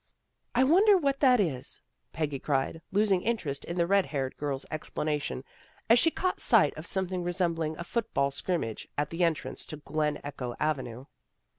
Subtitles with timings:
[0.55, 5.43] "I wonder what that is," Peggy cried, losing interest in the red haired girl's explanation,
[5.91, 10.19] as she caught sight of something resembling a football scrimmage at the entrance to Glen
[10.23, 11.05] Echo Avenue.